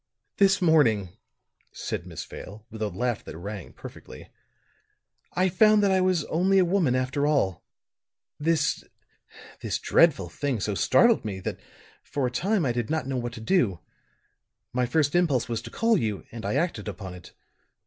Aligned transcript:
"This 0.37 0.63
morning," 0.63 1.09
said 1.71 2.07
Miss 2.07 2.25
Vale, 2.25 2.65
with 2.71 2.81
a 2.81 2.87
laugh 2.87 3.23
that 3.23 3.37
rang 3.37 3.71
perfectly, 3.71 4.31
"I 5.33 5.47
found 5.47 5.83
that 5.83 5.91
I 5.91 6.01
was 6.01 6.25
only 6.25 6.57
a 6.57 6.65
woman 6.65 6.95
after 6.95 7.27
all. 7.27 7.63
This 8.39 8.83
this 9.61 9.77
dreadful 9.77 10.27
thing 10.27 10.59
so 10.59 10.73
startled 10.73 11.23
me 11.23 11.39
that 11.41 11.59
for 12.01 12.25
a 12.25 12.31
time 12.31 12.65
I 12.65 12.71
did 12.71 12.89
not 12.89 13.05
know 13.05 13.17
what 13.17 13.33
to 13.33 13.41
do. 13.41 13.79
My 14.73 14.87
first 14.87 15.13
impulse 15.13 15.47
was 15.47 15.61
to 15.61 15.69
call 15.69 15.99
you, 15.99 16.25
and 16.31 16.47
I 16.47 16.55
acted 16.55 16.87
upon 16.87 17.13
it. 17.13 17.33